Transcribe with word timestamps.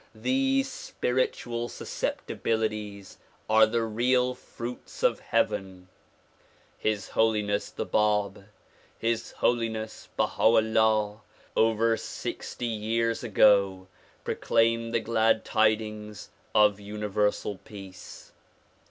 These 0.15 0.67
spiritual 0.67 1.69
susceptibilities 1.69 3.19
are 3.47 3.67
the 3.67 3.83
real 3.83 4.33
fruits 4.33 5.03
of 5.03 5.19
heaven. 5.19 5.89
His 6.79 7.09
Holiness 7.09 7.69
the 7.69 7.85
Bab, 7.85 8.45
His 8.97 9.29
Holiness 9.33 10.09
Baha 10.17 10.41
'Ullaii 10.41 11.19
over 11.55 11.97
sixty 11.97 12.65
years 12.65 13.23
ago 13.23 13.87
proclaimed 14.23 14.91
the 14.91 14.99
glad 15.01 15.45
tidings 15.45 16.31
of 16.55 16.79
Universal 16.79 17.57
Peace. 17.59 18.31